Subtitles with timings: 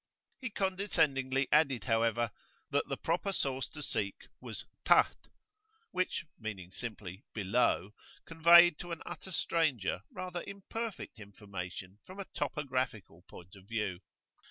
[0.39, 2.31] He condescendingly added, however,
[2.71, 5.27] that the proper source to seek was "Taht,"
[5.91, 7.93] which, meaning simply "below,"
[8.25, 13.99] conveyed to an utter stranger rather imperfect information from a topographical point of view.